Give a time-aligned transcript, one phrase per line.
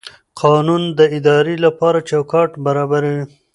[0.41, 3.23] قانون د ادارې لپاره چوکاټ برابروي.